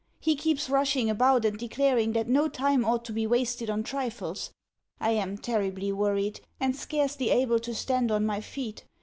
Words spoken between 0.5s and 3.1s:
rushing about and declaring that no time ought